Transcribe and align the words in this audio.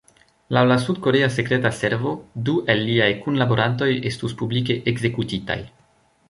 Laŭ 0.57 0.61
la 0.69 0.77
sud-korea 0.85 1.27
sekreta 1.35 1.71
servo, 1.79 2.13
du 2.47 2.55
el 2.75 2.81
liaj 2.87 3.11
kunlaborantoj 3.27 3.91
estus 4.13 4.35
publike 4.41 4.79
ekzekutitaj. 4.95 5.61